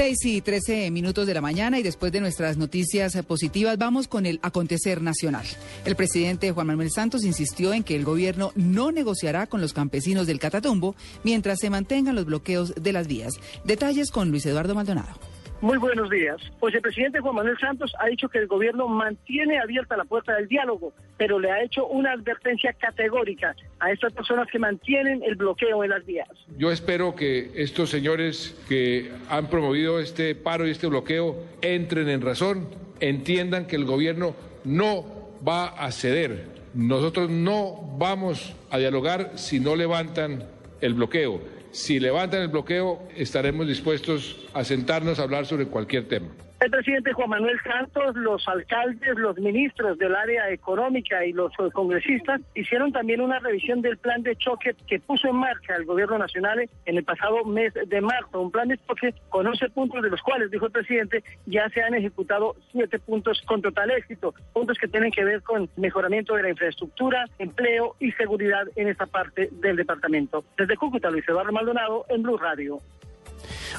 Seis 0.00 0.24
y 0.24 0.40
trece 0.40 0.90
minutos 0.90 1.26
de 1.26 1.34
la 1.34 1.42
mañana 1.42 1.78
y 1.78 1.82
después 1.82 2.10
de 2.10 2.22
nuestras 2.22 2.56
noticias 2.56 3.14
positivas 3.26 3.76
vamos 3.76 4.08
con 4.08 4.24
el 4.24 4.40
acontecer 4.42 5.02
nacional. 5.02 5.44
El 5.84 5.94
presidente 5.94 6.52
Juan 6.52 6.68
Manuel 6.68 6.90
Santos 6.90 7.22
insistió 7.22 7.74
en 7.74 7.84
que 7.84 7.96
el 7.96 8.06
gobierno 8.06 8.50
no 8.54 8.92
negociará 8.92 9.46
con 9.46 9.60
los 9.60 9.74
campesinos 9.74 10.26
del 10.26 10.38
Catatumbo 10.38 10.96
mientras 11.22 11.58
se 11.58 11.68
mantengan 11.68 12.14
los 12.14 12.24
bloqueos 12.24 12.72
de 12.80 12.94
las 12.94 13.08
vías. 13.08 13.34
Detalles 13.64 14.10
con 14.10 14.30
Luis 14.30 14.46
Eduardo 14.46 14.74
Maldonado. 14.74 15.29
Muy 15.62 15.76
buenos 15.76 16.08
días. 16.08 16.40
Pues 16.58 16.74
el 16.74 16.80
presidente 16.80 17.20
Juan 17.20 17.34
Manuel 17.34 17.58
Santos 17.58 17.92
ha 17.98 18.06
dicho 18.06 18.30
que 18.30 18.38
el 18.38 18.46
gobierno 18.46 18.88
mantiene 18.88 19.58
abierta 19.58 19.94
la 19.94 20.04
puerta 20.04 20.34
del 20.34 20.48
diálogo, 20.48 20.94
pero 21.18 21.38
le 21.38 21.50
ha 21.50 21.62
hecho 21.62 21.86
una 21.86 22.12
advertencia 22.12 22.72
categórica 22.72 23.54
a 23.78 23.92
estas 23.92 24.14
personas 24.14 24.48
que 24.50 24.58
mantienen 24.58 25.22
el 25.22 25.34
bloqueo 25.34 25.84
en 25.84 25.90
las 25.90 26.06
vías. 26.06 26.28
Yo 26.56 26.72
espero 26.72 27.14
que 27.14 27.50
estos 27.56 27.90
señores 27.90 28.58
que 28.68 29.12
han 29.28 29.48
promovido 29.48 30.00
este 30.00 30.34
paro 30.34 30.66
y 30.66 30.70
este 30.70 30.86
bloqueo 30.86 31.36
entren 31.60 32.08
en 32.08 32.22
razón, 32.22 32.66
entiendan 33.00 33.66
que 33.66 33.76
el 33.76 33.84
gobierno 33.84 34.34
no 34.64 35.04
va 35.46 35.66
a 35.66 35.92
ceder. 35.92 36.46
Nosotros 36.72 37.28
no 37.28 37.96
vamos 37.98 38.54
a 38.70 38.78
dialogar 38.78 39.32
si 39.34 39.60
no 39.60 39.76
levantan 39.76 40.44
el 40.80 40.94
bloqueo. 40.94 41.59
Si 41.72 42.00
levantan 42.00 42.42
el 42.42 42.48
bloqueo, 42.48 43.08
estaremos 43.16 43.66
dispuestos 43.66 44.36
a 44.54 44.64
sentarnos 44.64 45.18
a 45.18 45.22
hablar 45.22 45.46
sobre 45.46 45.66
cualquier 45.66 46.08
tema. 46.08 46.28
El 46.60 46.70
presidente 46.70 47.14
Juan 47.14 47.30
Manuel 47.30 47.58
Santos, 47.62 48.14
los 48.16 48.46
alcaldes, 48.46 49.16
los 49.16 49.38
ministros 49.38 49.96
del 49.96 50.14
área 50.14 50.50
económica 50.50 51.24
y 51.24 51.32
los 51.32 51.50
congresistas 51.72 52.42
hicieron 52.54 52.92
también 52.92 53.22
una 53.22 53.38
revisión 53.38 53.80
del 53.80 53.96
plan 53.96 54.22
de 54.22 54.36
choque 54.36 54.76
que 54.86 55.00
puso 55.00 55.28
en 55.28 55.36
marcha 55.36 55.74
el 55.76 55.86
gobierno 55.86 56.18
nacional 56.18 56.68
en 56.84 56.96
el 56.98 57.02
pasado 57.02 57.46
mes 57.46 57.72
de 57.72 58.00
marzo. 58.02 58.42
Un 58.42 58.50
plan 58.50 58.68
de 58.68 58.78
choque 58.86 59.14
con 59.30 59.46
11 59.46 59.70
puntos, 59.70 60.02
de 60.02 60.10
los 60.10 60.20
cuales, 60.20 60.50
dijo 60.50 60.66
el 60.66 60.72
presidente, 60.72 61.24
ya 61.46 61.66
se 61.70 61.82
han 61.82 61.94
ejecutado 61.94 62.54
7 62.72 62.98
puntos 62.98 63.40
con 63.46 63.62
total 63.62 63.90
éxito. 63.92 64.34
Puntos 64.52 64.76
que 64.76 64.86
tienen 64.86 65.12
que 65.12 65.24
ver 65.24 65.42
con 65.42 65.70
mejoramiento 65.76 66.34
de 66.34 66.42
la 66.42 66.50
infraestructura, 66.50 67.24
empleo 67.38 67.96
y 68.00 68.12
seguridad 68.12 68.64
en 68.76 68.88
esta 68.88 69.06
parte 69.06 69.48
del 69.50 69.76
departamento. 69.76 70.44
Desde 70.58 70.76
Cúcuta, 70.76 71.10
Luis 71.10 71.26
Eduardo 71.26 71.52
Maldonado, 71.52 72.04
en 72.10 72.22
Blue 72.22 72.36
Radio. 72.36 72.82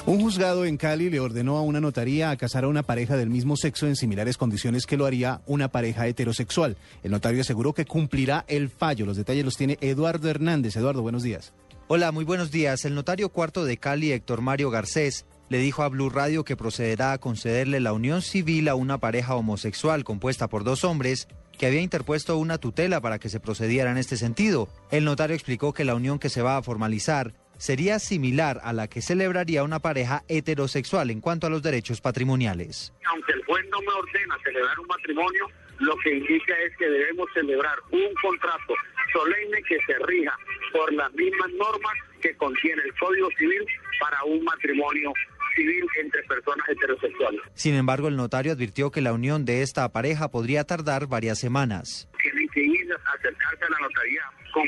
Un 0.06 0.20
juzgado 0.20 0.64
en 0.64 0.76
Cali 0.76 1.10
le 1.10 1.20
ordenó 1.20 1.56
a 1.56 1.62
una 1.62 1.80
notaría 1.80 2.30
a 2.30 2.36
casar 2.36 2.64
a 2.64 2.68
una 2.68 2.82
pareja 2.82 3.16
del 3.16 3.30
mismo 3.30 3.56
sexo 3.56 3.86
en 3.86 3.96
similares 3.96 4.36
condiciones 4.36 4.86
que 4.86 4.96
lo 4.96 5.06
haría 5.06 5.42
una 5.46 5.68
pareja 5.68 6.06
heterosexual. 6.06 6.76
El 7.02 7.12
notario 7.12 7.40
aseguró 7.40 7.72
que 7.72 7.84
cumplirá 7.84 8.44
el 8.48 8.68
fallo. 8.68 9.06
Los 9.06 9.16
detalles 9.16 9.44
los 9.44 9.56
tiene 9.56 9.78
Eduardo 9.80 10.28
Hernández. 10.28 10.76
Eduardo, 10.76 11.02
buenos 11.02 11.22
días. 11.22 11.52
Hola, 11.88 12.10
muy 12.10 12.24
buenos 12.24 12.50
días. 12.50 12.84
El 12.84 12.94
notario 12.94 13.28
cuarto 13.28 13.64
de 13.64 13.76
Cali, 13.76 14.12
Héctor 14.12 14.40
Mario 14.40 14.70
Garcés, 14.70 15.26
le 15.48 15.58
dijo 15.58 15.82
a 15.82 15.88
Blue 15.88 16.10
Radio 16.10 16.44
que 16.44 16.56
procederá 16.56 17.12
a 17.12 17.18
concederle 17.18 17.78
la 17.78 17.92
unión 17.92 18.22
civil 18.22 18.68
a 18.68 18.74
una 18.74 18.98
pareja 18.98 19.36
homosexual 19.36 20.02
compuesta 20.02 20.48
por 20.48 20.64
dos 20.64 20.84
hombres 20.84 21.28
que 21.58 21.66
había 21.66 21.82
interpuesto 21.82 22.38
una 22.38 22.58
tutela 22.58 23.00
para 23.00 23.18
que 23.18 23.28
se 23.28 23.38
procediera 23.38 23.90
en 23.90 23.98
este 23.98 24.16
sentido. 24.16 24.68
El 24.90 25.04
notario 25.04 25.36
explicó 25.36 25.74
que 25.74 25.84
la 25.84 25.94
unión 25.94 26.18
que 26.18 26.30
se 26.30 26.42
va 26.42 26.56
a 26.56 26.62
formalizar 26.62 27.34
sería 27.62 28.00
similar 28.00 28.58
a 28.64 28.72
la 28.72 28.88
que 28.88 29.00
celebraría 29.00 29.62
una 29.62 29.78
pareja 29.78 30.24
heterosexual 30.26 31.10
en 31.10 31.20
cuanto 31.20 31.46
a 31.46 31.50
los 31.50 31.62
derechos 31.62 32.00
patrimoniales. 32.00 32.92
Aunque 33.06 33.34
el 33.34 33.44
juez 33.44 33.64
no 33.70 33.80
me 33.82 33.92
ordena 33.92 34.36
celebrar 34.42 34.80
un 34.80 34.88
matrimonio, 34.88 35.46
lo 35.78 35.96
que 35.98 36.12
indica 36.12 36.54
es 36.66 36.76
que 36.76 36.86
debemos 36.90 37.28
celebrar 37.32 37.78
un 37.92 38.12
contrato 38.20 38.74
solemne 39.12 39.62
que 39.62 39.78
se 39.86 39.94
rija 40.06 40.36
por 40.72 40.92
las 40.92 41.12
mismas 41.12 41.52
normas 41.52 41.94
que 42.20 42.34
contiene 42.34 42.82
el 42.82 42.92
Código 42.98 43.28
Civil 43.38 43.64
para 44.00 44.24
un 44.24 44.42
matrimonio 44.42 45.12
civil 45.54 45.86
entre 46.00 46.20
personas 46.24 46.68
heterosexuales. 46.68 47.42
Sin 47.54 47.74
embargo, 47.74 48.08
el 48.08 48.16
notario 48.16 48.52
advirtió 48.54 48.90
que 48.90 49.02
la 49.02 49.12
unión 49.12 49.44
de 49.44 49.62
esta 49.62 49.88
pareja 49.92 50.32
podría 50.32 50.64
tardar 50.64 51.06
varias 51.06 51.38
semanas. 51.38 52.08
Que 52.52 52.60
ir 52.60 52.92
a 52.92 53.12
acercarse 53.12 53.64
a 53.64 53.70
la 53.70 53.78
notaría 53.80 54.22
con 54.52 54.64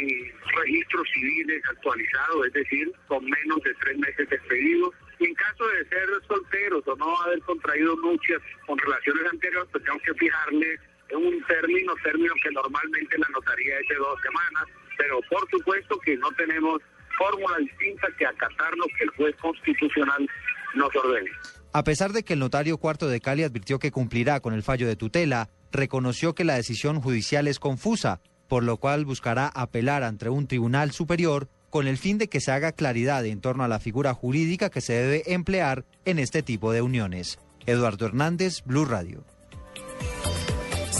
registros 0.57 1.09
civiles 1.13 1.63
actualizados, 1.69 2.47
es 2.47 2.53
decir, 2.53 2.93
con 3.07 3.25
menos 3.25 3.59
de 3.63 3.75
tres 3.75 3.99
meses 3.99 4.29
de 4.29 4.37
expedidos. 4.37 4.95
Y 5.19 5.27
en 5.27 5.35
caso 5.35 5.67
de 5.69 5.89
ser 5.89 6.09
solteros 6.27 6.83
o 6.89 6.97
no 6.97 7.21
haber 7.23 7.41
contraído 7.41 7.95
nupcias 7.97 8.43
con 8.67 8.79
relaciones 8.79 9.33
anteriores, 9.33 9.69
pues 9.71 9.85
tenemos 9.85 10.03
que 10.03 10.15
fijarle 10.15 10.79
un 11.13 11.45
término, 11.45 11.93
término 12.03 12.35
que 12.43 12.51
normalmente 12.51 13.19
la 13.19 13.29
notaría 13.29 13.79
es 13.79 13.89
de 13.89 13.95
dos 13.97 14.21
semanas, 14.23 14.65
pero 14.97 15.21
por 15.31 15.49
supuesto 15.51 15.99
que 16.01 16.17
no 16.17 16.31
tenemos 16.33 16.81
fórmula 17.17 17.59
distinta 17.59 18.09
que 18.19 18.27
acatar 18.27 18.77
lo 18.77 18.87
que 18.99 19.05
el 19.05 19.11
juez 19.11 19.37
constitucional 19.37 20.29
nos 20.75 20.95
ordene. 20.97 21.31
A 21.73 21.83
pesar 21.83 22.13
de 22.13 22.23
que 22.23 22.35
el 22.35 22.39
notario 22.39 22.79
cuarto 22.79 23.09
de 23.09 23.21
Cali 23.21 23.43
advirtió 23.43 23.79
que 23.79 23.91
cumplirá 23.91 24.41
con 24.41 24.55
el 24.55 24.63
fallo 24.63 24.87
de 24.87 24.97
tutela, 24.97 25.51
reconoció 25.75 26.35
que 26.35 26.45
la 26.45 26.55
decisión 26.55 27.01
judicial 27.01 27.47
es 27.47 27.59
confusa, 27.59 28.21
por 28.49 28.63
lo 28.63 28.79
cual 28.79 29.05
buscará 29.05 29.49
apelar 29.49 30.03
ante 30.03 30.29
un 30.29 30.47
tribunal 30.47 30.93
superior 30.93 31.49
con 31.71 31.87
el 31.89 31.99
fin 31.99 32.19
de 32.19 32.29
que 32.29 32.41
se 32.41 32.53
haga 32.53 32.73
claridad 32.73 33.27
en 33.27 33.41
torno 33.41 33.65
a 33.65 33.69
la 33.69 33.81
figura 33.81 34.15
jurídica 34.15 34.71
que 34.71 34.81
se 34.81 34.93
debe 34.93 35.35
emplear 35.35 35.85
en 36.05 36.19
este 36.19 36.43
tipo 36.43 36.73
de 36.73 36.83
uniones. 36.83 37.39
Eduardo 37.67 38.07
Hernández, 38.07 38.63
Blue 38.65 38.85
Radio. 38.85 39.25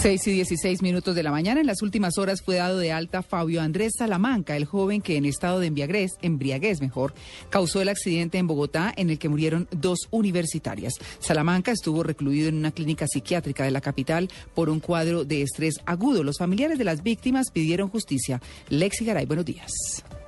6 0.05 0.27
y 0.27 0.33
16 0.33 0.83
minutos 0.83 1.15
de 1.15 1.23
la 1.23 1.31
mañana. 1.31 1.63
En 1.63 1.67
las 1.67 1.81
últimas 1.81 2.19
horas 2.19 2.43
fue 2.43 2.57
dado 2.57 2.77
de 2.77 2.93
alta 2.93 3.23
Fabio 3.23 3.63
Andrés 3.63 3.95
Salamanca, 3.97 4.55
el 4.55 4.67
joven 4.67 5.01
que 5.01 5.17
en 5.17 5.25
estado 5.25 5.61
de 5.61 5.69
embriaguez, 5.69 6.19
embriaguez 6.21 6.83
mejor, 6.83 7.15
causó 7.49 7.81
el 7.81 7.89
accidente 7.89 8.37
en 8.37 8.47
Bogotá 8.47 8.93
en 8.99 9.09
el 9.09 9.19
que 9.19 9.31
murieron 9.31 9.67
dos 9.71 10.01
universitarias. 10.11 10.93
Salamanca 11.21 11.73
estuvo 11.73 12.03
recluido 12.03 12.51
en 12.51 12.57
una 12.57 12.71
clínica 12.71 13.07
psiquiátrica 13.07 13.65
de 13.65 13.71
la 13.71 13.81
capital 13.81 14.29
por 14.55 14.69
un 14.69 14.79
cuadro 14.79 15.25
de 15.25 15.41
estrés 15.41 15.77
agudo. 15.87 16.23
Los 16.23 16.37
familiares 16.37 16.77
de 16.77 16.85
las 16.85 17.03
víctimas 17.03 17.51
pidieron 17.51 17.89
justicia. 17.89 18.43
Lexi 18.69 19.07
Garay, 19.07 19.25
buenos 19.25 19.47
días. 19.47 19.73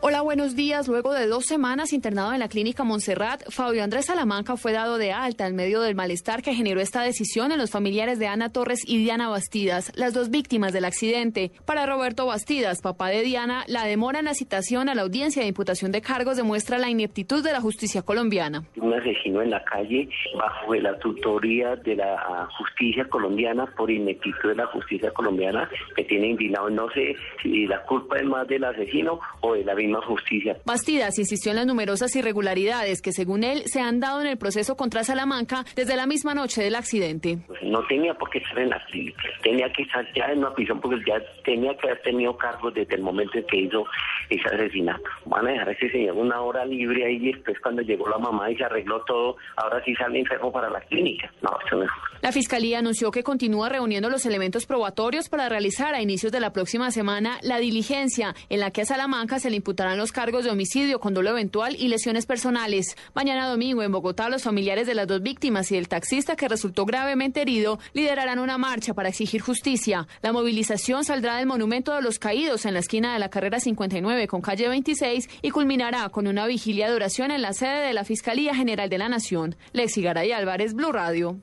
Hola, 0.02 0.20
buenos 0.20 0.54
días. 0.54 0.88
Luego 0.88 1.14
de 1.14 1.26
dos 1.26 1.46
semanas 1.46 1.94
internado 1.94 2.34
en 2.34 2.38
la 2.38 2.48
clínica 2.48 2.84
Montserrat, 2.84 3.42
Fabio 3.50 3.82
Andrés 3.82 4.06
Salamanca 4.06 4.56
fue 4.56 4.72
dado 4.72 4.98
de 4.98 5.10
alta 5.10 5.46
en 5.46 5.56
medio 5.56 5.80
del 5.80 5.94
malestar 5.94 6.42
que 6.42 6.54
generó 6.54 6.80
esta 6.82 7.02
decisión 7.02 7.50
en 7.50 7.58
los 7.58 7.70
familiares 7.70 8.18
de 8.18 8.26
Ana 8.26 8.52
Torres 8.52 8.82
y 8.86 8.98
Diana 8.98 9.30
Bastidas, 9.30 9.92
las 9.96 10.12
dos 10.12 10.30
víctimas 10.30 10.74
del 10.74 10.84
accidente. 10.84 11.50
Para 11.64 11.86
Roberto 11.86 12.26
Bastidas, 12.26 12.82
papá 12.82 13.08
de 13.08 13.22
Diana, 13.22 13.64
la 13.68 13.84
demora 13.84 14.18
en 14.18 14.26
la 14.26 14.34
citación 14.34 14.90
a 14.90 14.94
la 14.94 15.02
audiencia 15.02 15.42
de 15.42 15.48
imputación 15.48 15.92
de 15.92 16.02
cargos 16.02 16.36
demuestra 16.36 16.78
la 16.78 16.90
ineptitud 16.90 17.42
de 17.42 17.52
la 17.52 17.62
justicia 17.62 18.02
colombiana. 18.02 18.64
Un 18.76 18.92
asesino 18.92 19.40
en 19.40 19.50
la 19.50 19.64
calle 19.64 20.10
bajo 20.36 20.74
la 20.74 20.98
tutoría 20.98 21.74
de 21.74 21.96
la 21.96 22.48
justicia 22.58 23.08
colombiana 23.08 23.66
por 23.74 23.90
ineptitud 23.90 24.50
de 24.50 24.56
la 24.56 24.66
justicia 24.66 25.10
colombiana 25.12 25.70
que 25.96 26.04
tiene 26.04 26.28
indignado. 26.28 26.68
No 26.68 26.90
sé 26.90 27.16
si 27.42 27.66
la 27.66 27.82
culpa 27.84 28.18
es 28.18 28.26
más 28.26 28.46
del 28.46 28.64
asesino 28.64 29.18
o 29.40 29.54
de 29.54 29.64
la 29.64 29.74
misma 29.86 30.04
justicia. 30.06 30.56
Bastidas 30.64 31.18
insistió 31.18 31.52
en 31.52 31.56
las 31.56 31.66
numerosas 31.66 32.14
irregularidades 32.16 33.02
que, 33.02 33.12
según 33.12 33.44
él, 33.44 33.62
se 33.66 33.80
han 33.80 34.00
dado 34.00 34.20
en 34.20 34.26
el 34.26 34.38
proceso 34.38 34.76
contra 34.76 35.04
Salamanca 35.04 35.64
desde 35.74 35.96
la 35.96 36.06
misma 36.06 36.34
noche 36.34 36.62
del 36.62 36.74
accidente. 36.74 37.38
Pues 37.46 37.62
no 37.62 37.86
tenía 37.86 38.14
por 38.14 38.30
qué 38.30 38.38
estar 38.38 38.58
en 38.58 38.70
la 38.70 38.84
clínica, 38.86 39.22
tenía 39.42 39.72
que 39.72 39.82
estar 39.82 40.06
ya 40.14 40.26
en 40.26 40.38
una 40.38 40.54
prisión 40.54 40.80
porque 40.80 41.00
ya 41.06 41.20
tenía 41.44 41.76
que 41.76 41.88
haber 41.88 42.02
tenido 42.02 42.36
cargos 42.36 42.74
desde 42.74 42.94
el 42.96 43.02
momento 43.02 43.38
en 43.38 43.46
que 43.46 43.56
hizo 43.62 43.84
ese 44.30 44.48
asesinato. 44.48 45.04
Van 45.24 45.46
a 45.46 45.50
dejar 45.50 45.68
a 45.68 45.72
ese 45.72 45.90
señor 45.90 46.16
una 46.16 46.40
hora 46.40 46.64
libre 46.64 47.04
ahí 47.04 47.16
y 47.16 47.32
después 47.32 47.58
cuando 47.60 47.82
llegó 47.82 48.08
la 48.08 48.18
mamá 48.18 48.50
y 48.50 48.56
se 48.56 48.64
arregló 48.64 49.02
todo, 49.04 49.36
ahora 49.56 49.82
sí 49.84 49.94
sale 49.94 50.18
enfermo 50.18 50.52
para 50.52 50.70
la 50.70 50.80
clínica. 50.82 51.32
No, 51.42 51.50
eso 51.66 51.76
no 51.76 51.84
es 51.84 51.90
La 52.22 52.32
Fiscalía 52.32 52.78
anunció 52.78 53.10
que 53.10 53.22
continúa 53.22 53.68
reuniendo 53.68 54.10
los 54.10 54.26
elementos 54.26 54.66
probatorios 54.66 55.28
para 55.28 55.48
realizar 55.48 55.94
a 55.94 56.02
inicios 56.02 56.32
de 56.32 56.40
la 56.40 56.52
próxima 56.52 56.90
semana 56.90 57.38
la 57.42 57.58
diligencia 57.58 58.34
en 58.48 58.60
la 58.60 58.70
que 58.70 58.82
a 58.82 58.84
Salamanca 58.84 59.38
se 59.38 59.50
le 59.50 59.56
imputarán 59.76 59.98
los 59.98 60.10
cargos 60.10 60.44
de 60.44 60.50
homicidio 60.50 61.00
con 61.00 61.12
dolo 61.12 61.28
eventual 61.28 61.76
y 61.78 61.88
lesiones 61.88 62.24
personales. 62.24 62.96
Mañana 63.14 63.46
domingo 63.46 63.82
en 63.82 63.92
Bogotá 63.92 64.30
los 64.30 64.42
familiares 64.42 64.86
de 64.86 64.94
las 64.94 65.06
dos 65.06 65.20
víctimas 65.20 65.70
y 65.70 65.76
el 65.76 65.86
taxista 65.86 66.34
que 66.34 66.48
resultó 66.48 66.86
gravemente 66.86 67.42
herido 67.42 67.78
liderarán 67.92 68.38
una 68.38 68.56
marcha 68.56 68.94
para 68.94 69.10
exigir 69.10 69.42
justicia. 69.42 70.08
La 70.22 70.32
movilización 70.32 71.04
saldrá 71.04 71.36
del 71.36 71.46
Monumento 71.46 71.92
de 71.92 72.00
los 72.00 72.18
Caídos 72.18 72.64
en 72.64 72.72
la 72.72 72.80
esquina 72.80 73.12
de 73.12 73.18
la 73.18 73.28
carrera 73.28 73.60
59 73.60 74.26
con 74.28 74.40
calle 74.40 74.66
26 74.66 75.28
y 75.42 75.50
culminará 75.50 76.08
con 76.08 76.26
una 76.26 76.46
vigilia 76.46 76.88
de 76.88 76.94
oración 76.94 77.30
en 77.30 77.42
la 77.42 77.52
sede 77.52 77.86
de 77.86 77.92
la 77.92 78.04
Fiscalía 78.04 78.54
General 78.54 78.88
de 78.88 78.96
la 78.96 79.10
Nación. 79.10 79.56
Lexi 79.74 80.00
Garay 80.00 80.32
Álvarez, 80.32 80.72
Blue 80.72 80.92
Radio. 80.92 81.36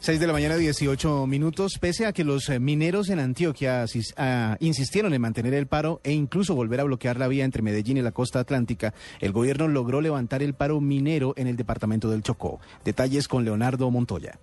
6 0.00 0.20
de 0.20 0.26
la 0.26 0.32
mañana, 0.32 0.56
18 0.56 1.26
minutos. 1.26 1.78
Pese 1.80 2.06
a 2.06 2.12
que 2.12 2.24
los 2.24 2.48
eh, 2.48 2.58
mineros 2.58 3.08
en 3.08 3.18
Antioquia 3.18 3.84
ah, 4.16 4.56
insistieron 4.60 5.14
en 5.14 5.20
mantener 5.20 5.54
el 5.54 5.66
paro 5.66 6.00
e 6.04 6.12
incluso 6.12 6.54
volver 6.54 6.80
a 6.80 6.84
bloquear 6.84 7.18
la 7.18 7.28
vía 7.28 7.44
entre 7.44 7.62
Medellín 7.62 7.96
y 7.96 8.02
la 8.02 8.12
costa 8.12 8.40
atlántica, 8.40 8.94
el 9.20 9.32
gobierno 9.32 9.68
logró 9.68 10.00
levantar 10.00 10.42
el 10.42 10.54
paro 10.54 10.80
minero 10.80 11.34
en 11.36 11.46
el 11.46 11.56
departamento 11.56 12.10
del 12.10 12.22
Chocó. 12.22 12.60
Detalles 12.84 13.28
con 13.28 13.44
Leonardo 13.44 13.90
Montoya. 13.90 14.38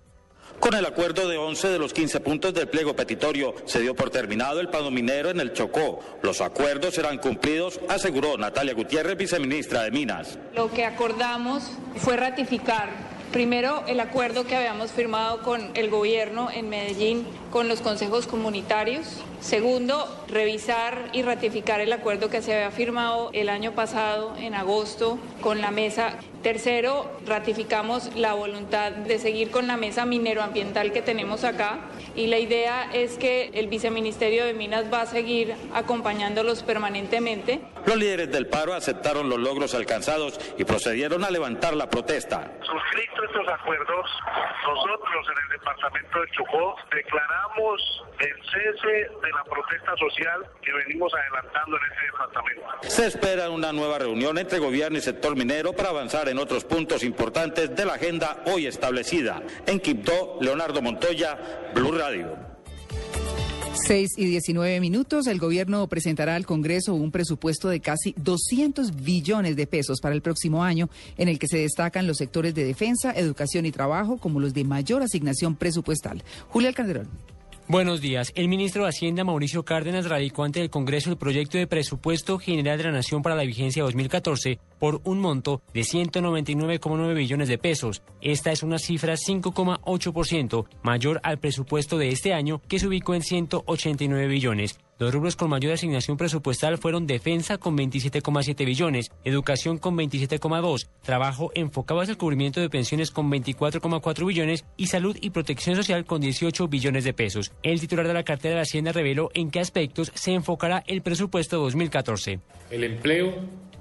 Con 0.60 0.74
el 0.74 0.84
acuerdo 0.84 1.26
de 1.26 1.38
11 1.38 1.68
de 1.68 1.78
los 1.78 1.94
15 1.94 2.20
puntos 2.20 2.52
del 2.52 2.68
pliego 2.68 2.94
petitorio, 2.94 3.54
se 3.64 3.80
dio 3.80 3.96
por 3.96 4.10
terminado 4.10 4.60
el 4.60 4.68
paro 4.68 4.90
minero 4.90 5.30
en 5.30 5.40
el 5.40 5.54
Chocó. 5.54 6.00
Los 6.22 6.42
acuerdos 6.42 6.94
serán 6.94 7.16
cumplidos, 7.16 7.80
aseguró 7.88 8.36
Natalia 8.36 8.74
Gutiérrez, 8.74 9.16
viceministra 9.16 9.84
de 9.84 9.90
Minas. 9.90 10.38
Lo 10.54 10.70
que 10.70 10.84
acordamos 10.84 11.72
fue 11.96 12.18
ratificar 12.18 13.09
Primero, 13.32 13.84
el 13.86 14.00
acuerdo 14.00 14.44
que 14.44 14.56
habíamos 14.56 14.90
firmado 14.90 15.42
con 15.42 15.70
el 15.74 15.88
gobierno 15.88 16.48
en 16.52 16.68
Medellín, 16.68 17.24
con 17.52 17.68
los 17.68 17.80
consejos 17.80 18.26
comunitarios. 18.26 19.06
Segundo, 19.40 20.08
revisar 20.26 21.10
y 21.12 21.22
ratificar 21.22 21.80
el 21.80 21.92
acuerdo 21.92 22.28
que 22.28 22.42
se 22.42 22.52
había 22.52 22.72
firmado 22.72 23.30
el 23.32 23.48
año 23.48 23.70
pasado, 23.70 24.34
en 24.36 24.54
agosto, 24.54 25.16
con 25.42 25.60
la 25.60 25.70
mesa. 25.70 26.14
Tercero, 26.42 27.10
ratificamos 27.26 28.16
la 28.16 28.32
voluntad 28.32 28.92
de 28.92 29.18
seguir 29.18 29.50
con 29.50 29.66
la 29.66 29.76
mesa 29.76 30.06
mineroambiental 30.06 30.90
que 30.90 31.02
tenemos 31.02 31.44
acá 31.44 31.80
y 32.14 32.28
la 32.28 32.38
idea 32.38 32.90
es 32.94 33.18
que 33.18 33.50
el 33.52 33.68
viceministerio 33.68 34.46
de 34.46 34.54
Minas 34.54 34.90
va 34.92 35.02
a 35.02 35.06
seguir 35.06 35.54
acompañándolos 35.74 36.62
permanentemente. 36.62 37.60
Los 37.84 37.96
líderes 37.96 38.32
del 38.32 38.46
paro 38.46 38.72
aceptaron 38.72 39.28
los 39.28 39.38
logros 39.38 39.74
alcanzados 39.74 40.40
y 40.56 40.64
procedieron 40.64 41.24
a 41.24 41.30
levantar 41.30 41.74
la 41.74 41.90
protesta. 41.90 42.50
Suscrito 42.62 43.24
estos 43.24 43.46
acuerdos, 43.52 44.10
nosotros 44.66 45.26
en 45.26 45.44
el 45.44 45.58
departamento 45.58 46.20
de 46.20 46.30
Chocó 46.30 46.76
declaramos 46.90 48.04
el 48.20 48.36
cese 48.44 48.88
de 48.88 49.30
la 49.32 49.44
protesta 49.44 49.92
social 49.96 50.46
que 50.62 50.72
venimos 50.72 51.12
adelantando 51.14 51.76
en 51.76 51.92
ese 51.92 52.06
departamento. 52.06 52.62
Se 52.82 53.06
espera 53.06 53.50
una 53.50 53.72
nueva 53.72 53.98
reunión 53.98 54.36
entre 54.38 54.58
gobierno 54.58 54.98
y 54.98 55.00
sector 55.00 55.36
minero 55.36 55.72
para 55.72 55.88
avanzar 55.88 56.28
en 56.28 56.38
otros 56.38 56.64
puntos 56.64 57.02
importantes 57.02 57.74
de 57.74 57.84
la 57.84 57.94
agenda 57.94 58.42
hoy 58.46 58.66
establecida. 58.66 59.42
En 59.66 59.80
Quibdó, 59.80 60.38
Leonardo 60.40 60.82
Montoya, 60.82 61.38
Blue 61.74 61.92
Radio. 61.92 62.50
6 63.86 64.10
y 64.18 64.26
19 64.26 64.80
minutos, 64.80 65.26
el 65.26 65.38
gobierno 65.38 65.86
presentará 65.86 66.34
al 66.34 66.44
Congreso 66.44 66.94
un 66.94 67.10
presupuesto 67.10 67.68
de 67.68 67.80
casi 67.80 68.14
200 68.18 69.02
billones 69.02 69.56
de 69.56 69.66
pesos 69.66 70.00
para 70.00 70.14
el 70.14 70.22
próximo 70.22 70.62
año, 70.62 70.90
en 71.16 71.28
el 71.28 71.38
que 71.38 71.48
se 71.48 71.58
destacan 71.58 72.06
los 72.06 72.18
sectores 72.18 72.54
de 72.54 72.64
defensa, 72.64 73.12
educación 73.12 73.66
y 73.66 73.72
trabajo 73.72 74.18
como 74.18 74.40
los 74.40 74.52
de 74.52 74.64
mayor 74.64 75.02
asignación 75.02 75.56
presupuestal. 75.56 76.22
Julia 76.48 76.72
Calderón. 76.72 77.08
Buenos 77.70 78.00
días. 78.00 78.32
El 78.34 78.48
ministro 78.48 78.82
de 78.82 78.88
Hacienda, 78.88 79.22
Mauricio 79.22 79.64
Cárdenas, 79.64 80.08
radicó 80.08 80.42
ante 80.42 80.60
el 80.60 80.70
Congreso 80.70 81.08
el 81.08 81.16
proyecto 81.16 81.56
de 81.56 81.68
presupuesto 81.68 82.36
general 82.40 82.78
de 82.78 82.82
la 82.82 82.90
Nación 82.90 83.22
para 83.22 83.36
la 83.36 83.44
vigencia 83.44 83.84
2014 83.84 84.58
por 84.80 85.00
un 85.04 85.20
monto 85.20 85.62
de 85.72 85.82
199,9 85.82 87.14
billones 87.14 87.48
de 87.48 87.58
pesos. 87.58 88.02
Esta 88.20 88.50
es 88.50 88.64
una 88.64 88.80
cifra 88.80 89.14
5,8% 89.14 90.66
mayor 90.82 91.20
al 91.22 91.38
presupuesto 91.38 91.96
de 91.96 92.08
este 92.08 92.34
año, 92.34 92.60
que 92.66 92.80
se 92.80 92.88
ubicó 92.88 93.14
en 93.14 93.22
189 93.22 94.26
billones. 94.26 94.80
Los 95.00 95.14
rubros 95.14 95.34
con 95.34 95.48
mayor 95.48 95.72
asignación 95.72 96.18
presupuestal 96.18 96.76
fueron 96.76 97.06
defensa 97.06 97.56
con 97.56 97.74
27,7 97.74 98.66
billones, 98.66 99.10
educación 99.24 99.78
con 99.78 99.96
27,2, 99.96 100.88
trabajo 101.02 101.50
enfocado 101.54 102.02
hacia 102.02 102.12
el 102.12 102.18
cubrimiento 102.18 102.60
de 102.60 102.68
pensiones 102.68 103.10
con 103.10 103.30
24,4 103.30 104.26
billones 104.26 104.66
y 104.76 104.88
salud 104.88 105.16
y 105.18 105.30
protección 105.30 105.74
social 105.74 106.04
con 106.04 106.20
18 106.20 106.68
billones 106.68 107.04
de 107.04 107.14
pesos. 107.14 107.50
El 107.62 107.80
titular 107.80 108.06
de 108.06 108.12
la 108.12 108.24
cartera 108.24 108.56
de 108.56 108.60
Hacienda 108.60 108.92
reveló 108.92 109.30
en 109.32 109.50
qué 109.50 109.60
aspectos 109.60 110.12
se 110.14 110.34
enfocará 110.34 110.84
el 110.86 111.00
presupuesto 111.00 111.56
2014. 111.60 112.40
El 112.70 112.84
empleo 112.84 113.36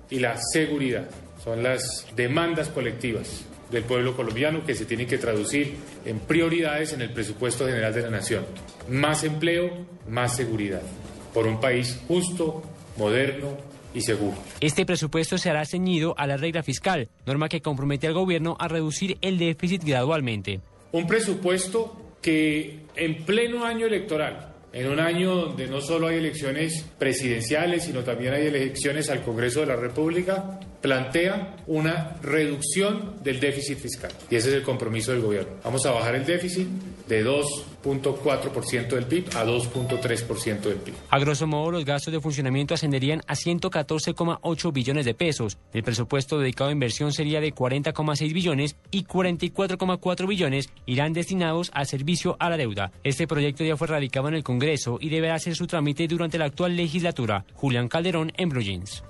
y 0.10 0.20
la 0.20 0.38
seguridad 0.54 1.10
son 1.44 1.64
las 1.64 2.08
demandas 2.16 2.70
colectivas 2.70 3.44
del 3.72 3.84
pueblo 3.84 4.16
colombiano 4.16 4.64
que 4.66 4.74
se 4.74 4.86
tienen 4.86 5.06
que 5.06 5.18
traducir 5.18 5.76
en 6.06 6.20
prioridades 6.20 6.94
en 6.94 7.02
el 7.02 7.12
presupuesto 7.12 7.66
general 7.66 7.94
de 7.94 8.04
la 8.04 8.10
nación. 8.10 8.46
Más 8.88 9.26
empleo, 9.26 9.86
más 10.08 10.38
seguridad 10.38 10.82
por 11.34 11.48
un 11.48 11.60
país 11.60 12.00
justo, 12.08 12.64
moderno 12.98 13.58
y 13.94 14.02
seguro. 14.02 14.38
Este 14.62 14.86
presupuesto 14.86 15.38
será 15.38 15.66
ceñido 15.66 16.14
a 16.18 16.28
la 16.28 16.38
regla 16.38 16.64
fiscal, 16.64 17.10
norma 17.26 17.50
que 17.50 17.62
compromete 17.62 18.08
al 18.08 18.14
gobierno 18.14 18.56
a 18.60 18.68
reducir 18.68 19.18
el 19.22 19.38
déficit 19.38 19.84
gradualmente. 19.84 20.60
Un 20.92 21.08
presupuesto 21.08 21.96
que 22.22 22.80
en 22.96 23.24
pleno 23.26 23.66
año 23.66 23.88
electoral 23.88 24.49
en 24.72 24.88
un 24.90 25.00
año 25.00 25.36
donde 25.36 25.68
no 25.68 25.82
solo 25.82 26.08
hay 26.08 26.18
elecciones 26.18 26.86
presidenciales, 26.98 27.86
sino 27.86 28.04
también 28.04 28.34
hay 28.34 28.48
elecciones 28.48 29.10
al 29.10 29.22
Congreso 29.24 29.62
de 29.62 29.68
la 29.68 29.76
República, 29.76 30.60
plantea 30.82 31.58
una 31.68 32.16
reducción 32.22 33.16
del 33.24 33.40
déficit 33.40 33.80
fiscal. 33.80 34.12
Y 34.30 34.36
ese 34.36 34.50
es 34.50 34.56
el 34.56 34.64
compromiso 34.64 35.12
del 35.12 35.22
gobierno. 35.22 35.56
Vamos 35.64 35.86
a 35.86 35.92
bajar 35.92 36.16
el 36.16 36.26
déficit 36.26 36.68
de 37.08 37.26
2.4% 37.26 38.88
del 38.90 39.06
PIB 39.06 39.28
a 39.36 39.44
2.3% 39.44 40.60
del 40.62 40.78
PIB. 40.78 40.94
A 41.10 41.20
grosso 41.20 41.48
modo, 41.48 41.72
los 41.72 41.84
gastos 41.84 42.14
de 42.14 42.22
funcionamiento 42.22 42.76
ascenderían 42.76 43.22
a 43.28 43.34
114,8 43.34 44.74
billones 44.74 45.06
de 45.06 45.14
pesos. 45.14 45.58
El 45.74 45.84
presupuesto 45.84 46.40
dedicado 46.40 46.70
a 46.70 46.74
inversión 46.74 47.12
sería 47.12 47.42
de 47.42 47.54
40,6 47.54 48.34
billones 48.34 48.76
y 48.92 49.04
44,4 49.04 50.28
billones 50.28 50.70
irán 50.86 51.14
destinados 51.14 51.72
al 51.74 51.88
servicio 51.88 52.38
a 52.40 52.50
la 52.50 52.58
deuda. 52.58 52.92
Este 53.04 53.28
proyecto 53.28 53.64
ya 53.64 53.76
fue 53.76 53.88
radicado 53.88 54.28
en 54.30 54.36
el 54.36 54.44
Congreso 54.44 54.59
y 55.00 55.10
deberá 55.10 55.36
hacer 55.36 55.56
su 55.56 55.68
trámite 55.68 56.08
durante 56.08 56.38
la 56.38 56.46
actual 56.46 56.76
legislatura. 56.76 57.46
Julián 57.54 57.88
Calderón 57.88 58.32
en 58.38 58.50
Blue 58.50 58.62
Jeans. 58.62 59.04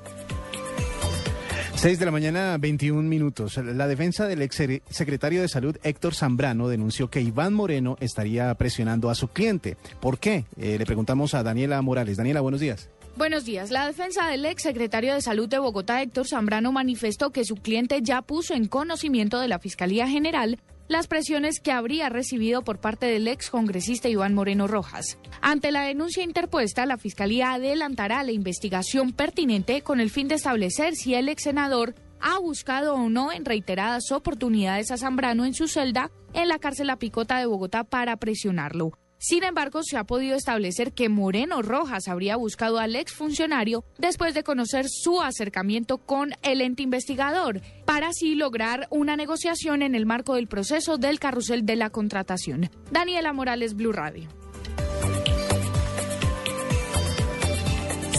6 1.76 1.98
de 1.98 2.06
la 2.06 2.12
mañana, 2.12 2.58
21 2.60 3.04
minutos. 3.04 3.56
La 3.58 3.88
defensa 3.88 4.28
del 4.28 4.42
ex 4.42 4.62
secretario 4.90 5.42
de 5.42 5.48
Salud 5.48 5.78
Héctor 5.82 6.14
Zambrano 6.14 6.68
denunció 6.68 7.10
que 7.10 7.22
Iván 7.22 7.54
Moreno 7.54 7.96
estaría 8.02 8.54
presionando 8.56 9.10
a 9.10 9.16
su 9.16 9.30
cliente. 9.30 9.78
¿Por 10.02 10.20
qué? 10.20 10.44
Eh, 10.58 10.78
le 10.78 10.86
preguntamos 10.86 11.34
a 11.36 11.44
Daniela 11.44 11.82
Morales. 11.82 12.18
Daniela, 12.18 12.42
buenos 12.42 12.60
días. 12.60 12.90
Buenos 13.20 13.44
días. 13.44 13.70
La 13.70 13.86
defensa 13.86 14.30
del 14.30 14.46
ex 14.46 14.64
secretario 14.64 15.14
de 15.14 15.22
Salud 15.22 15.50
de 15.50 15.60
Bogotá, 15.60 16.02
Héctor 16.02 16.26
Zambrano, 16.26 16.72
manifestó 16.72 17.32
que 17.32 17.44
su 17.44 17.56
cliente 17.56 18.00
ya 18.02 18.22
puso 18.22 18.54
en 18.54 18.70
conocimiento 18.70 19.42
de 19.42 19.50
la 19.50 19.60
Fiscalía 19.60 20.08
General 20.08 20.58
las 20.88 21.08
presiones 21.08 21.60
que 21.60 21.74
habría 21.74 22.08
recibido 22.08 22.62
por 22.62 22.80
parte 22.80 23.08
del 23.08 23.28
ex 23.28 23.50
congresista 23.50 24.08
Iván 24.08 24.34
Moreno 24.34 24.68
Rojas. 24.68 25.18
Ante 25.42 25.74
la 25.74 25.82
denuncia 25.82 26.24
interpuesta, 26.24 26.86
la 26.86 26.98
Fiscalía 26.98 27.52
adelantará 27.52 28.24
la 28.24 28.32
investigación 28.32 29.12
pertinente 29.12 29.82
con 29.82 30.00
el 30.00 30.12
fin 30.12 30.30
de 30.30 30.36
establecer 30.36 30.96
si 30.96 31.14
el 31.14 31.28
ex 31.28 31.44
senador 31.44 31.96
ha 32.22 32.40
buscado 32.40 32.96
o 32.96 33.10
no 33.10 33.34
en 33.34 33.44
reiteradas 33.44 34.14
oportunidades 34.14 34.92
a 34.92 34.98
Zambrano 34.98 35.44
en 35.44 35.54
su 35.54 35.68
celda 35.68 36.10
en 36.34 36.48
la 36.48 36.58
cárcel 36.58 36.88
La 36.88 36.96
Picota 36.96 37.38
de 37.38 37.48
Bogotá 37.48 37.84
para 37.84 38.16
presionarlo. 38.16 38.94
Sin 39.22 39.44
embargo, 39.44 39.82
se 39.84 39.98
ha 39.98 40.06
podido 40.06 40.38
establecer 40.38 40.94
que 40.94 41.10
Moreno 41.10 41.62
Rojas 41.62 42.08
habría 42.08 42.38
buscado 42.38 42.80
al 42.80 42.96
exfuncionario 42.96 43.84
después 43.98 44.34
de 44.34 44.44
conocer 44.44 44.86
su 44.88 45.22
acercamiento 45.22 45.98
con 45.98 46.32
el 46.42 46.62
ente 46.62 46.84
investigador, 46.84 47.62
para 47.86 48.08
así 48.08 48.36
lograr 48.36 48.88
una 48.92 49.18
negociación 49.18 49.82
en 49.82 49.94
el 49.94 50.06
marco 50.06 50.36
del 50.36 50.48
proceso 50.48 50.98
del 50.98 51.20
carrusel 51.20 51.66
de 51.66 51.76
la 51.76 51.90
contratación. 51.90 52.70
Daniela 52.92 53.34
Morales, 53.34 53.76
Blue 53.76 53.92
Radio. 53.92 54.30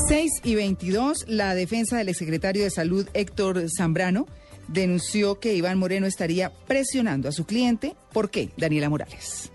6 0.09 0.31
y 0.45 0.55
22, 0.55 1.25
la 1.29 1.55
defensa 1.55 1.97
del 1.97 2.11
exsecretario 2.11 2.63
de 2.63 2.71
Salud 2.71 3.09
Héctor 3.15 3.65
Zambrano 3.75 4.27
denunció 4.69 5.41
que 5.41 5.55
Iván 5.55 5.79
Moreno 5.79 6.07
estaría 6.07 6.51
presionando 6.67 7.31
a 7.31 7.33
su 7.33 7.47
cliente. 7.47 7.95
¿Por 8.13 8.31
qué, 8.31 8.51
Daniela 8.59 8.91
Morales? 8.91 9.51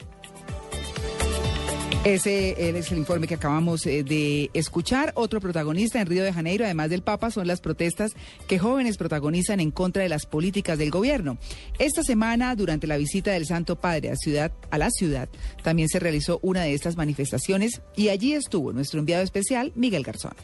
Ese 2.05 2.69
es 2.69 2.91
el 2.91 3.00
informe 3.00 3.25
que 3.25 3.33
acabamos 3.33 3.83
eh, 3.88 4.03
de 4.03 4.51
escuchar. 4.53 5.12
Otro 5.15 5.41
protagonista 5.41 6.00
en 6.00 6.05
Río 6.05 6.24
de 6.24 6.31
Janeiro, 6.31 6.63
además 6.63 6.91
del 6.91 7.01
Papa, 7.01 7.31
son 7.31 7.47
las 7.47 7.62
protestas 7.62 8.12
que 8.47 8.59
jóvenes 8.59 8.97
protagonizan 8.97 9.59
en 9.59 9.71
contra 9.71 10.03
de 10.03 10.09
las 10.09 10.27
políticas 10.27 10.77
del 10.77 10.91
gobierno. 10.91 11.39
Esta 11.79 12.03
semana, 12.03 12.55
durante 12.55 12.85
la 12.85 12.97
visita 12.97 13.31
del 13.31 13.47
Santo 13.47 13.77
Padre 13.77 14.12
a, 14.12 14.15
ciudad, 14.17 14.51
a 14.69 14.77
la 14.77 14.91
ciudad, 14.91 15.29
también 15.63 15.89
se 15.89 16.00
realizó 16.00 16.38
una 16.43 16.62
de 16.62 16.75
estas 16.75 16.95
manifestaciones 16.95 17.81
y 17.95 18.09
allí 18.09 18.33
estuvo 18.33 18.71
nuestro 18.71 19.00
enviado 19.00 19.24
especial, 19.24 19.71
Miguel 19.74 20.03
Garzón. 20.03 20.35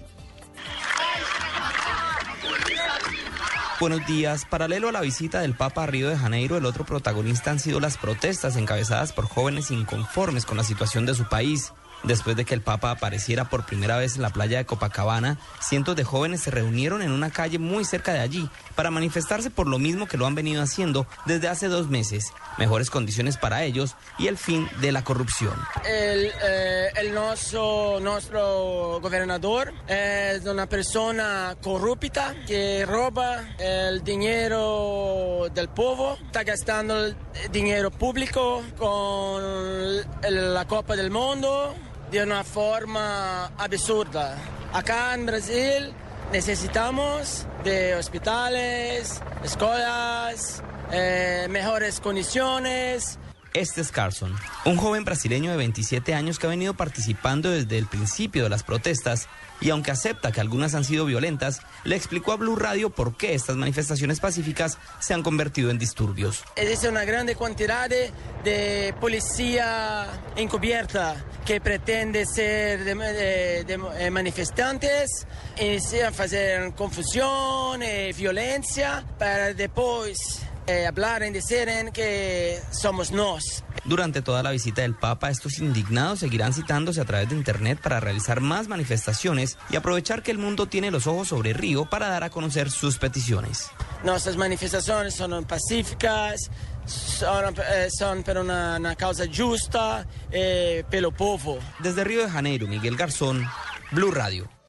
Buenos 3.82 4.06
días. 4.06 4.46
Paralelo 4.46 4.90
a 4.90 4.92
la 4.92 5.02
visita 5.02 5.42
del 5.42 5.56
Papa 5.56 5.82
a 5.82 5.88
Río 5.88 6.08
de 6.08 6.16
Janeiro, 6.16 6.56
el 6.56 6.68
otro 6.68 6.86
protagonista 6.86 7.50
han 7.50 7.58
sido 7.58 7.80
las 7.80 7.98
protestas 7.98 8.56
encabezadas 8.56 9.12
por 9.12 9.26
jóvenes 9.26 9.72
inconformes 9.72 10.46
con 10.46 10.58
la 10.58 10.64
situación 10.64 11.08
de 11.08 11.16
su 11.16 11.28
país. 11.28 11.74
Después 12.04 12.36
de 12.36 12.46
que 12.46 12.56
el 12.56 12.62
Papa 12.62 12.92
apareciera 12.92 13.46
por 13.50 13.66
primera 13.66 13.98
vez 13.98 14.16
en 14.16 14.24
la 14.24 14.32
playa 14.32 14.58
de 14.58 14.66
Copacabana, 14.66 15.38
cientos 15.60 15.96
de 15.96 16.04
jóvenes 16.04 16.42
se 16.42 16.50
reunieron 16.52 17.02
en 17.02 17.12
una 17.12 17.30
calle 17.30 17.60
muy 17.60 17.86
cerca 17.86 18.12
de 18.12 18.20
allí 18.20 18.50
para 18.76 18.90
manifestarse 18.90 19.52
por 19.52 19.68
lo 19.68 19.78
mismo 19.78 20.08
que 20.08 20.18
lo 20.18 20.26
han 20.26 20.34
venido 20.34 20.64
haciendo 20.64 21.06
desde 21.26 21.48
hace 21.48 21.68
dos 21.68 21.90
meses, 21.90 22.34
mejores 22.58 22.90
condiciones 22.90 23.38
para 23.38 23.64
ellos 23.64 23.96
y 24.18 24.28
el 24.28 24.38
fin 24.38 24.68
de 24.80 24.92
la 24.92 25.04
corrupción. 25.04 25.54
El, 25.86 26.32
eh, 26.44 27.12
nuestro, 27.14 28.00
nuestro 28.00 29.00
gobernador 29.00 29.74
es 29.88 30.46
una 30.46 30.68
persona 30.68 31.56
corrupta 31.62 32.36
que 32.48 32.86
roba 32.86 33.44
el 33.60 34.04
dinero 34.04 35.48
del 35.54 35.70
pueblo, 35.70 36.18
está 36.26 36.44
gastando 36.44 37.06
el 37.06 37.16
dinero 37.52 37.92
público 37.92 38.64
con 38.78 39.98
la 40.24 40.66
Copa 40.68 40.96
del 40.96 41.12
Mundo 41.12 41.76
de 42.12 42.22
una 42.22 42.44
forma 42.44 43.46
absurda. 43.58 44.36
Acá 44.74 45.14
en 45.14 45.26
Brasil 45.26 45.94
necesitamos 46.34 47.48
de 47.64 47.96
hospitales, 47.96 49.22
escuelas, 49.44 50.62
eh, 50.92 51.48
mejores 51.50 52.02
condiciones. 52.02 53.18
Este 53.54 53.82
es 53.82 53.92
Carson, 53.92 54.34
un 54.64 54.78
joven 54.78 55.04
brasileño 55.04 55.52
de 55.52 55.58
27 55.58 56.14
años 56.14 56.40
que 56.40 56.48
ha 56.48 56.50
venido 56.50 56.74
participando 56.74 57.50
desde 57.52 57.78
el 57.78 57.86
principio 57.86 58.44
de 58.44 58.50
las 58.50 58.64
protestas 58.64 59.28
y 59.60 59.72
aunque 59.72 59.92
acepta 59.92 60.32
que 60.32 60.40
algunas 60.40 60.74
han 60.74 60.86
sido 60.86 61.04
violentas, 61.06 61.60
le 61.84 61.98
explicó 61.98 62.32
a 62.32 62.38
Blue 62.38 62.56
Radio 62.56 62.92
por 62.92 63.18
qué 63.18 63.36
estas 63.36 63.58
manifestaciones 63.58 64.22
pacíficas 64.22 64.78
se 65.02 65.14
han 65.14 65.22
convertido 65.22 65.70
en 65.70 65.78
disturbios. 65.78 66.46
Existe 66.56 66.88
una 66.88 67.04
grande 67.04 67.36
cantidad 67.36 67.90
de, 67.90 68.12
de 68.46 68.96
policía 69.02 70.08
encubierta 70.38 71.18
que 71.46 71.60
pretende 71.60 72.26
ser 72.26 72.86
de, 72.86 72.96
de- 72.96 73.64
de, 73.66 73.80
eh, 74.00 74.10
manifestantes, 74.12 75.28
inician 75.60 76.14
a 76.18 76.24
hacer 76.24 76.74
confusión 76.74 77.84
y 77.84 78.14
violencia 78.14 79.06
para 79.20 79.54
después 79.54 80.40
eh, 80.68 80.86
hablar 80.86 81.24
y 81.24 81.32
decir 81.32 81.68
que 81.94 82.60
somos 82.72 83.12
nos. 83.12 83.64
Durante 83.84 84.22
toda 84.22 84.44
la 84.44 84.52
visita 84.52 84.84
del 84.84 84.96
Papa, 84.96 85.30
estos 85.30 85.60
indignados 85.60 86.20
seguirán 86.20 86.54
citándose 86.54 87.02
a 87.02 87.06
través 87.06 87.30
de 87.30 87.36
Internet 87.36 87.80
para 87.82 88.00
realizar 88.00 88.40
más 88.40 88.68
manifestaciones 88.68 89.58
y 89.70 89.76
aprovechar 89.76 90.22
que 90.22 90.32
el 90.32 90.38
mundo 90.38 90.68
tiene 90.68 90.92
los 90.92 91.08
ojos 91.08 91.30
sobre 91.30 91.54
Río 91.54 91.86
para 91.86 92.08
dar 92.10 92.24
a 92.24 92.30
conocer 92.30 92.70
sus 92.70 92.98
peticiones. 92.98 93.70
Nuestras 94.04 94.38
manifestaciones 94.38 95.16
son 95.16 95.46
pacíficas, 95.46 96.52
son, 96.86 97.56
eh, 97.58 97.90
son 97.90 98.24
por 98.24 98.38
una, 98.38 98.78
una 98.78 98.96
causa 98.96 99.26
justa, 99.36 100.06
eh, 100.32 100.84
pelo 100.90 101.12
povo. 101.12 101.60
Desde 101.80 102.04
Río 102.04 102.22
de 102.22 102.30
Janeiro, 102.30 102.68
Miguel 102.68 102.96
Garzón, 102.96 103.46
Blue 103.92 104.12
Radio. 104.12 104.61